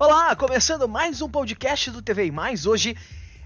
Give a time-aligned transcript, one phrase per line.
[0.00, 2.64] Olá, começando mais um podcast do TV e Mais.
[2.64, 2.96] Hoje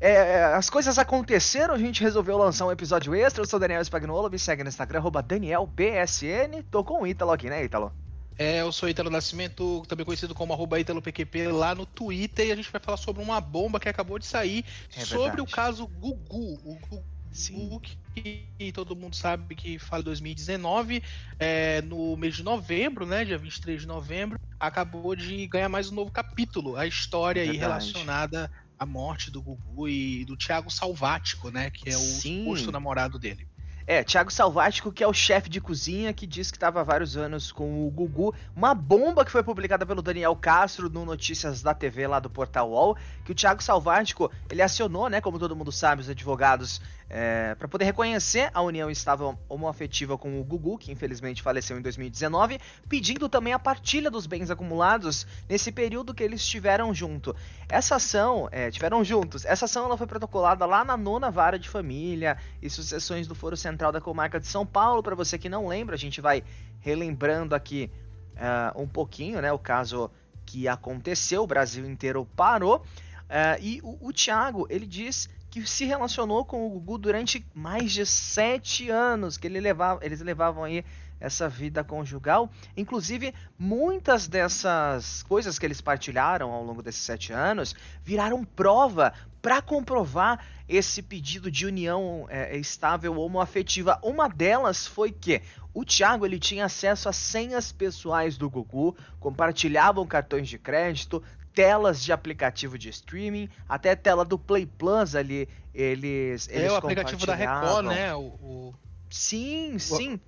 [0.00, 3.42] é, as coisas aconteceram, a gente resolveu lançar um episódio extra.
[3.42, 6.62] Eu sou Daniel Spagnolo, me segue no Instagram, DanielBSN.
[6.70, 7.92] Tô com o Ítalo aqui, né, Ítalo?
[8.38, 12.56] É, eu sou Ítalo Nascimento, também conhecido como arroba ItaloPQP lá no Twitter, e a
[12.56, 14.64] gente vai falar sobre uma bomba que acabou de sair
[14.96, 16.60] é sobre o caso Gugu.
[16.64, 17.02] O Gugu
[17.36, 17.80] Sim.
[18.14, 21.02] que todo mundo sabe que fala 2019,
[21.38, 25.94] é, no mês de novembro, né, dia 23 de novembro, acabou de ganhar mais um
[25.94, 31.50] novo capítulo, a história é aí relacionada à morte do Gugu e do Thiago Salvático,
[31.50, 32.40] né, que é o Sim.
[32.44, 33.48] suposto namorado dele.
[33.88, 37.16] É, Thiago Salvático, que é o chefe de cozinha, que diz que estava há vários
[37.16, 38.34] anos com o Gugu.
[38.54, 42.68] Uma bomba que foi publicada pelo Daniel Castro no Notícias da TV lá do Portal
[42.68, 47.54] UOL, que o Thiago Salvático, ele acionou, né, como todo mundo sabe, os advogados é,
[47.54, 52.58] para poder reconhecer a união estável homoafetiva com o Gugu, que infelizmente faleceu em 2019,
[52.88, 57.36] pedindo também a partilha dos bens acumulados nesse período que eles estiveram junto.
[57.68, 61.68] Essa ação, é, tiveram juntos, essa ação ela foi protocolada lá na nona vara de
[61.68, 65.02] família e sucessões do Foro Central da Comarca de São Paulo.
[65.02, 66.42] Para você que não lembra, a gente vai
[66.80, 67.90] relembrando aqui
[68.34, 70.10] uh, um pouquinho, né, o caso
[70.44, 72.78] que aconteceu, o Brasil inteiro parou.
[73.24, 77.92] Uh, e o, o Thiago, ele diz que se relacionou com o Gugu durante mais
[77.92, 80.84] de sete anos, que ele levava, eles levavam aí
[81.20, 82.50] essa vida conjugal.
[82.76, 89.62] Inclusive, muitas dessas coisas que eles partilharam ao longo desses sete anos viraram prova para
[89.62, 93.98] comprovar esse pedido de união é, estável homoafetiva.
[94.02, 95.40] Uma delas foi que
[95.72, 101.22] o Thiago ele tinha acesso às senhas pessoais do Gugu, compartilhavam cartões de crédito,
[101.54, 106.76] telas de aplicativo de streaming, até tela do Play Plus ali, eles, eles É o
[106.76, 108.14] aplicativo da Record, né?
[108.14, 108.74] O, o...
[109.08, 110.20] Sim, sim.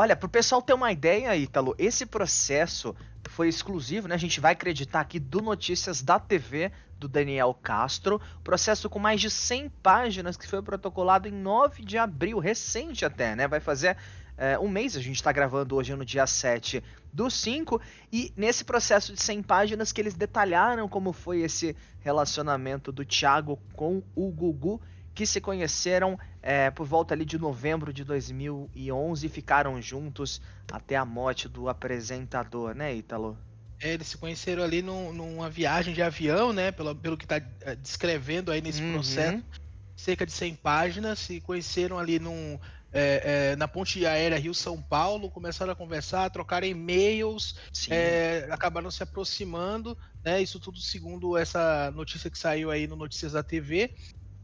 [0.00, 2.94] Olha, pro pessoal ter uma ideia, Ítalo, esse processo
[3.28, 4.14] foi exclusivo, né?
[4.14, 9.20] A gente vai acreditar aqui do Notícias da TV do Daniel Castro, processo com mais
[9.20, 13.48] de 100 páginas que foi protocolado em 9 de abril, recente até, né?
[13.48, 13.96] Vai fazer
[14.36, 16.80] é, um mês, a gente está gravando hoje no dia 7
[17.12, 17.80] do 5,
[18.12, 23.58] e nesse processo de 100 páginas que eles detalharam como foi esse relacionamento do Thiago
[23.74, 24.80] com o Gugu,
[25.18, 30.40] que se conheceram é, por volta ali de novembro de 2011 e ficaram juntos
[30.70, 33.36] até a morte do apresentador, né, Ítalo?
[33.80, 36.70] É, eles se conheceram ali num, numa viagem de avião, né?
[36.70, 38.92] Pelo, pelo que está é, descrevendo aí nesse uhum.
[38.92, 39.42] processo.
[39.96, 42.56] Cerca de 100 páginas, se conheceram ali num,
[42.92, 47.56] é, é, na ponte aérea Rio-São Paulo, começaram a conversar, trocar e-mails,
[47.90, 50.40] é, acabaram se aproximando, né?
[50.40, 53.96] Isso tudo segundo essa notícia que saiu aí no Notícias da TV.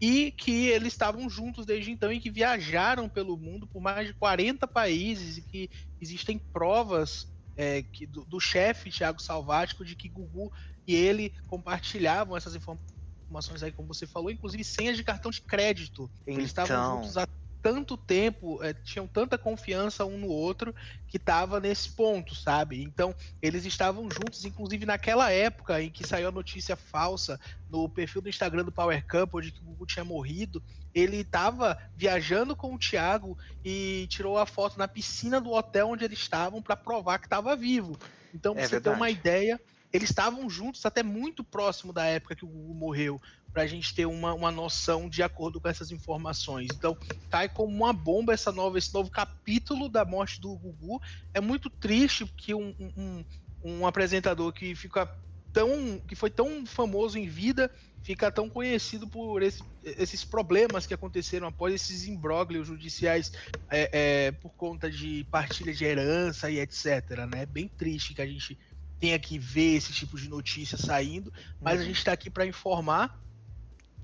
[0.04, 4.12] E que eles estavam juntos desde então e que viajaram pelo mundo por mais de
[4.12, 10.10] 40 países e que existem provas é, que, do, do chefe Thiago Salvático de que
[10.10, 10.53] Gugu
[10.87, 16.10] e ele compartilhavam essas informações aí, como você falou, inclusive senhas de cartão de crédito.
[16.21, 16.34] Então...
[16.34, 16.97] Eles estavam então.
[16.97, 17.26] juntos há
[17.65, 20.75] tanto tempo, é, tinham tanta confiança um no outro
[21.09, 22.83] que tava nesse ponto, sabe?
[22.83, 28.21] Então, eles estavam juntos, inclusive naquela época em que saiu a notícia falsa no perfil
[28.21, 30.63] do Instagram do Power Couple de que o Gugu tinha morrido,
[30.95, 36.05] ele estava viajando com o Thiago e tirou a foto na piscina do hotel onde
[36.05, 37.99] eles estavam para provar que estava vivo.
[38.35, 39.59] Então, é você tem uma ideia,
[39.94, 43.22] eles estavam juntos até muito próximo da época que o Gugu morreu
[43.53, 46.66] para a gente ter uma, uma noção de acordo com essas informações.
[46.75, 46.99] Então,
[47.31, 51.00] cai como uma bomba essa nova, esse novo capítulo da morte do Gugu.
[51.33, 53.25] É muito triste que um, um,
[53.62, 55.09] um apresentador que fica
[55.53, 56.00] tão.
[56.09, 57.71] que foi tão famoso em vida
[58.03, 63.33] fica tão conhecido por esse, esses problemas que aconteceram após esses imbróglios judiciais
[63.71, 63.88] é,
[64.27, 66.84] é, por conta de partilha de herança e etc.
[67.31, 67.43] Né?
[67.43, 68.59] É bem triste que a gente
[69.00, 71.82] tenha que ver esse tipo de notícia saindo, mas uhum.
[71.82, 73.21] a gente está aqui para informar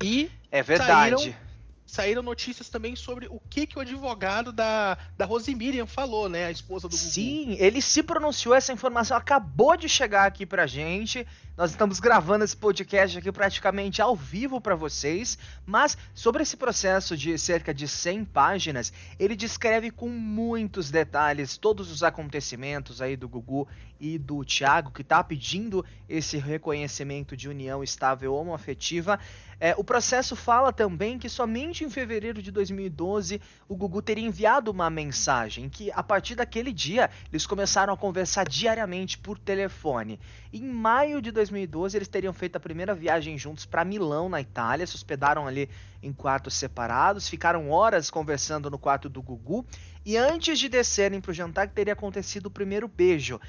[0.03, 1.17] e é verdade.
[1.23, 1.37] Saíram,
[1.91, 6.47] saíram notícias também sobre o que, que o advogado da, da Rose Miriam falou, né?
[6.47, 7.11] A esposa do Gugu.
[7.11, 11.27] Sim, ele se pronunciou, essa informação acabou de chegar aqui pra gente.
[11.57, 15.37] Nós estamos gravando esse podcast aqui praticamente ao vivo para vocês,
[15.67, 21.91] mas sobre esse processo de cerca de 100 páginas, ele descreve com muitos detalhes todos
[21.91, 23.69] os acontecimentos aí do Gugu
[24.01, 29.21] e do Thiago, que está pedindo esse reconhecimento de união estável homoafetiva.
[29.61, 34.71] É, o processo fala também que somente em fevereiro de 2012 o Gugu teria enviado
[34.71, 40.19] uma mensagem que a partir daquele dia eles começaram a conversar diariamente por telefone.
[40.53, 44.87] Em maio de 2012, eles teriam feito a primeira viagem juntos para Milão, na Itália,
[44.87, 45.69] se hospedaram ali
[46.03, 49.65] em quartos separados, ficaram horas conversando no quarto do Gugu,
[50.05, 53.41] e antes de descerem para o jantar, teria acontecido o primeiro beijo.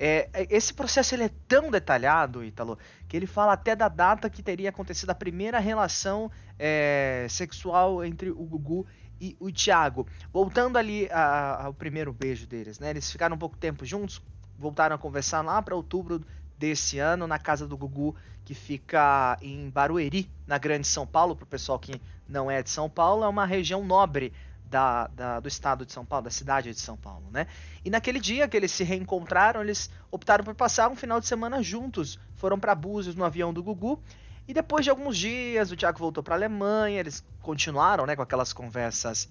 [0.00, 2.78] É, é, esse processo ele é tão detalhado, Ítalo,
[3.08, 8.30] que ele fala até da data que teria acontecido a primeira relação é, sexual entre
[8.30, 8.86] o Gugu
[9.20, 10.06] e o Thiago.
[10.32, 12.90] Voltando ali a, ao primeiro beijo deles, né?
[12.90, 14.22] Eles ficaram um pouco tempo juntos,
[14.56, 16.24] voltaram a conversar lá para outubro
[16.56, 18.14] desse ano na casa do Gugu,
[18.44, 22.70] que fica em Barueri, na Grande São Paulo, para o pessoal que não é de
[22.70, 24.32] São Paulo, é uma região nobre
[24.70, 27.46] da, da, do estado de São Paulo, da cidade de São Paulo, né?
[27.84, 31.62] E naquele dia que eles se reencontraram, eles optaram por passar um final de semana
[31.62, 32.18] juntos.
[32.36, 34.00] Foram para Búzios no avião do Gugu.
[34.46, 37.00] E depois de alguns dias, o Thiago voltou para a Alemanha.
[37.00, 39.28] Eles continuaram, né, com aquelas conversas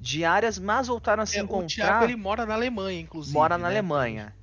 [0.00, 1.64] diárias, mas voltaram a se é, encontrar.
[1.64, 3.36] O Thiago ele mora na Alemanha, inclusive.
[3.36, 3.74] Mora na né?
[3.74, 4.34] Alemanha.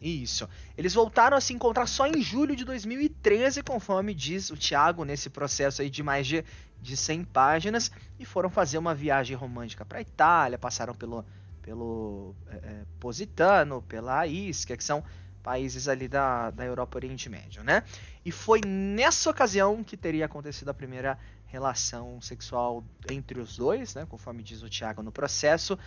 [0.00, 0.48] Isso.
[0.78, 5.28] Eles voltaram a se encontrar só em julho de 2013, conforme diz o Thiago, nesse
[5.28, 6.42] processo aí de mais de,
[6.80, 11.24] de 100 páginas, e foram fazer uma viagem romântica para Itália, passaram pelo,
[11.60, 15.04] pelo é, é, Positano, pela Isca, que são
[15.42, 17.82] países ali da, da Europa Oriente Médio, né?
[18.24, 24.06] E foi nessa ocasião que teria acontecido a primeira relação sexual entre os dois, né?
[24.08, 25.78] Conforme diz o Thiago no processo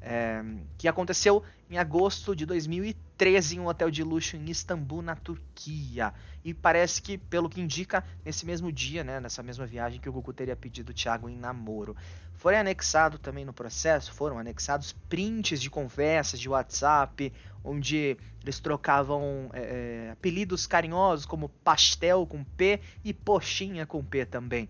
[0.00, 0.42] é,
[0.76, 6.12] que aconteceu em agosto de 2013 em um hotel de luxo em Istambul, na Turquia.
[6.44, 10.12] E parece que, pelo que indica, nesse mesmo dia, né, nessa mesma viagem, que o
[10.12, 11.96] Gugu teria pedido o Thiago em namoro.
[12.34, 17.32] Foram anexados também no processo, foram anexados prints de conversas de WhatsApp,
[17.62, 24.68] onde eles trocavam é, apelidos carinhosos como pastel com P e poxinha com P também.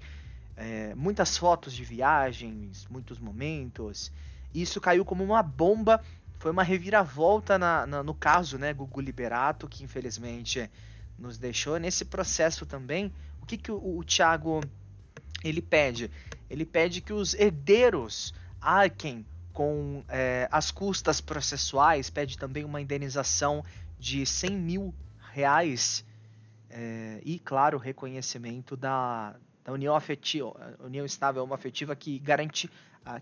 [0.56, 4.12] É, muitas fotos de viagens, muitos momentos.
[4.54, 6.02] Isso caiu como uma bomba.
[6.43, 10.69] Foi uma reviravolta na, na, no caso, né, Gugu Liberato, que infelizmente
[11.17, 11.77] nos deixou.
[11.77, 14.61] Nesse processo também, o que, que o, o Thiago
[15.44, 16.11] ele pede?
[16.50, 23.65] Ele pede que os herdeiros arquem com é, as custas processuais, pede também uma indenização
[23.97, 24.95] de 100 mil
[25.31, 26.05] reais
[26.71, 32.69] é, e, claro, reconhecimento da, da união afetiva, união estável, afetiva que garante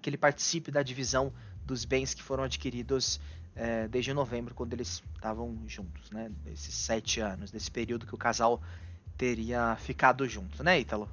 [0.03, 1.33] que ele participe da divisão
[1.71, 3.21] dos bens que foram adquiridos
[3.55, 6.31] é, desde novembro, quando eles estavam juntos, né?
[6.47, 8.61] Esses sete anos, desse período que o casal
[9.17, 11.09] teria ficado junto, né, Ítalo?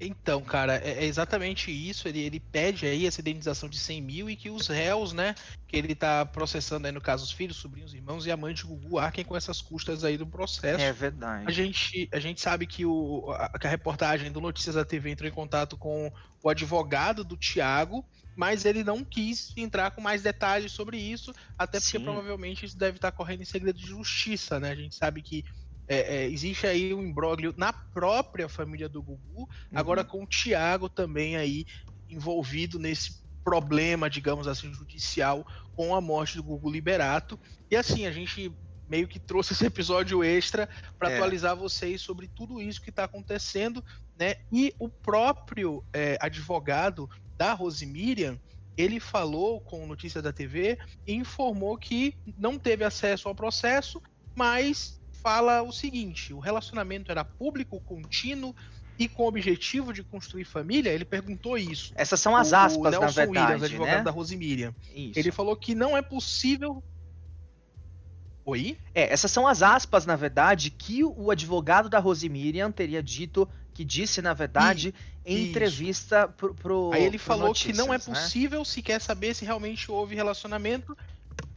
[0.00, 2.08] Então, cara, é, é exatamente isso.
[2.08, 5.34] Ele, ele pede aí essa indenização de 100 mil e que os réus, né,
[5.66, 8.98] que ele tá processando aí, no caso, os filhos, sobrinhos, irmãos e amantes de Gugu
[8.98, 10.82] arquem com essas custas aí do processo.
[10.82, 11.44] É verdade.
[11.46, 15.10] A gente, a gente sabe que, o, a, que a reportagem do Notícias da TV
[15.10, 16.12] entrou em contato com
[16.42, 18.04] o advogado do Tiago,
[18.36, 22.04] mas ele não quis entrar com mais detalhes sobre isso, até porque Sim.
[22.04, 24.70] provavelmente isso deve estar correndo em segredo de justiça, né?
[24.70, 25.44] A gente sabe que
[25.86, 29.48] é, é, existe aí um imbróglio na própria família do Gugu, uhum.
[29.74, 31.66] agora com o Thiago também aí
[32.08, 35.46] envolvido nesse problema, digamos assim, judicial
[35.76, 37.38] com a morte do Gugu Liberato.
[37.70, 38.50] E assim, a gente
[38.88, 41.16] meio que trouxe esse episódio extra para é.
[41.16, 43.84] atualizar vocês sobre tudo isso que está acontecendo,
[44.18, 44.36] né?
[44.52, 48.38] E o próprio é, advogado da Rosemiriam,
[48.76, 54.02] ele falou com notícia da TV e informou que não teve acesso ao processo,
[54.34, 58.54] mas fala o seguinte: o relacionamento era público, contínuo
[58.98, 60.90] e com o objetivo de construir família?
[60.90, 61.92] Ele perguntou isso.
[61.96, 64.02] Essas são as aspas, o Nelson na verdade, Williams, advogado né?
[64.02, 64.74] da Rosemiriam.
[64.94, 66.82] Ele falou que não é possível
[68.46, 68.76] Oi?
[68.94, 73.84] É, essas são as aspas, na verdade, que o advogado da Rosemiriam teria dito, que
[73.84, 74.94] disse, na verdade,
[75.26, 78.04] e, em entrevista pro, pro Aí ele falou notícias, que não é né?
[78.04, 78.64] possível né?
[78.64, 80.96] se quer saber se realmente houve relacionamento.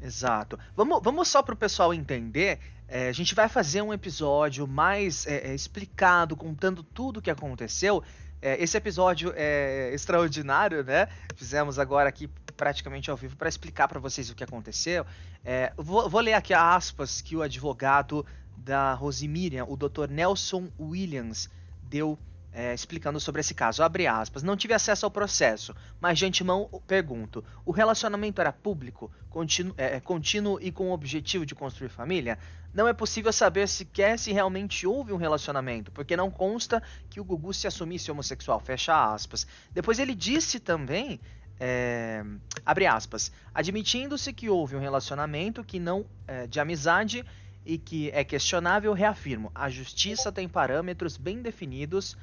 [0.01, 0.59] Exato.
[0.75, 5.49] Vamos, vamos só pro pessoal entender é, a gente vai fazer um episódio mais é,
[5.49, 8.01] é, explicado, contando tudo o que aconteceu.
[8.41, 11.09] É, esse episódio é extraordinário, né?
[11.35, 15.05] Fizemos agora aqui praticamente ao vivo para explicar para vocês o que aconteceu.
[15.43, 20.07] É, vou, vou, ler aqui aspas que o advogado da Rosemiriam, o Dr.
[20.09, 21.49] Nelson Williams,
[21.87, 22.19] deu
[22.57, 23.83] é, explicando sobre esse caso.
[23.83, 24.41] Abre aspas.
[24.41, 29.99] Não tive acesso ao processo, mas de antemão pergunto: o relacionamento era público, contínuo, é,
[29.99, 32.39] contínuo e com o objetivo de construir família?
[32.73, 37.23] Não é possível saber sequer se realmente houve um relacionamento, porque não consta que o
[37.23, 38.59] Gugu se assumisse homossexual.
[38.59, 39.45] Fecha aspas.
[39.71, 41.19] Depois ele disse também.
[41.59, 42.23] É,
[42.63, 47.25] abre aspas, admitindo-se que houve um relacionamento que não é, de amizade
[47.67, 52.17] e que é questionável, reafirmo: a justiça tem parâmetros bem definidos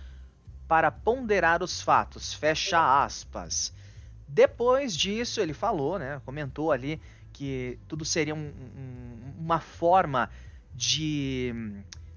[0.67, 2.33] para ponderar os fatos.
[2.33, 3.71] Fecha aspas.
[4.27, 6.99] Depois disso, ele falou, né, comentou ali
[7.31, 10.31] que tudo seria um, um, uma forma
[10.75, 11.55] de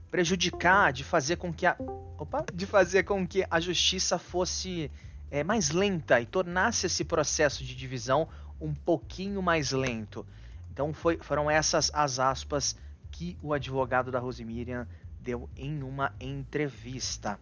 [0.10, 1.76] prejudicar, de fazer com que a,
[2.18, 4.90] opa, de fazer com que a justiça fosse
[5.30, 8.30] é, mais lenta e tornasse esse processo de divisão
[8.62, 10.26] um pouquinho mais lento.
[10.72, 12.76] Então foi, foram essas as aspas
[13.12, 14.88] que o advogado da Rosemiriam
[15.20, 17.40] deu em uma entrevista.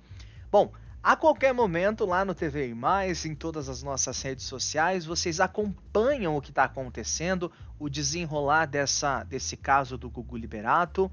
[0.51, 0.71] Bom,
[1.03, 6.35] a qualquer momento, lá no TV Mais, em todas as nossas redes sociais, vocês acompanham
[6.35, 11.11] o que está acontecendo, o desenrolar dessa, desse caso do Gugu Liberato.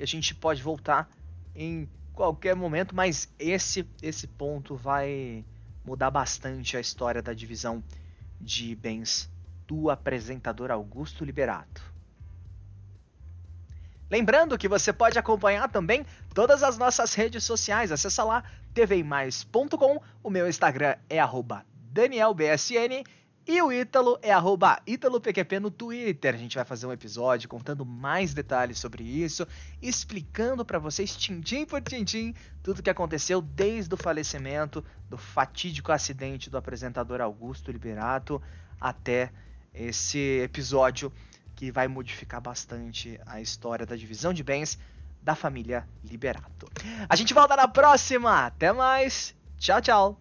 [0.00, 1.08] A gente pode voltar
[1.54, 5.44] em qualquer momento, mas esse, esse ponto vai
[5.84, 7.84] mudar bastante a história da divisão
[8.40, 9.30] de bens
[9.64, 11.93] do apresentador Augusto Liberato.
[14.10, 17.90] Lembrando que você pode acompanhar também todas as nossas redes sociais.
[17.90, 18.44] Acesse lá
[18.74, 20.00] tvmais.com.
[20.22, 21.20] O meu Instagram é
[21.92, 23.04] danielbsn
[23.46, 24.32] e o Ítalo é
[24.86, 26.34] ItaloPQP no Twitter.
[26.34, 29.46] A gente vai fazer um episódio contando mais detalhes sobre isso,
[29.82, 35.92] explicando para vocês, tintim por tintim, tudo o que aconteceu desde o falecimento do fatídico
[35.92, 38.40] acidente do apresentador Augusto Liberato
[38.80, 39.30] até
[39.74, 41.12] esse episódio
[41.54, 44.78] que vai modificar bastante a história da divisão de bens
[45.22, 46.68] da família Liberato.
[47.08, 48.46] A gente volta na próxima.
[48.46, 49.34] Até mais.
[49.58, 50.20] Tchau, tchau.